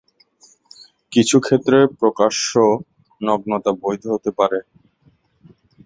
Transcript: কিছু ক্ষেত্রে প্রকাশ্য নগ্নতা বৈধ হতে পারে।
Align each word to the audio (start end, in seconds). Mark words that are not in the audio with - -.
কিছু 1.11 1.35
ক্ষেত্রে 1.39 1.77
প্রকাশ্য 1.99 2.51
নগ্নতা 3.21 3.71
বৈধ 3.81 4.03
হতে 4.13 4.31
পারে। 4.39 4.59